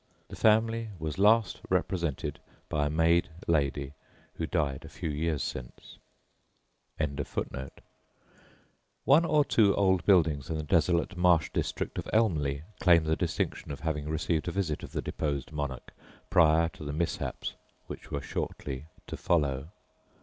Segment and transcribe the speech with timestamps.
[0.29, 3.93] The family was last represented by a maid lady
[4.33, 5.99] who died a few years since.]
[9.05, 13.69] One or two old buildings in the desolate marsh district of Elmley, claim the distinction
[13.69, 15.93] of having received a visit of the deposed monarch
[16.31, 17.53] prior to the mishaps
[17.85, 19.69] which were shortly to follow.